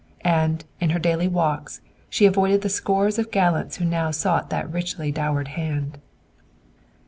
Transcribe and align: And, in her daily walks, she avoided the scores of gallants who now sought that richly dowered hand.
And, 0.25 0.65
in 0.79 0.89
her 0.89 0.97
daily 0.97 1.27
walks, 1.27 1.79
she 2.09 2.25
avoided 2.25 2.63
the 2.63 2.69
scores 2.73 3.19
of 3.19 3.29
gallants 3.29 3.75
who 3.77 3.85
now 3.85 4.09
sought 4.09 4.49
that 4.49 4.67
richly 4.71 5.11
dowered 5.11 5.49
hand. 5.49 5.99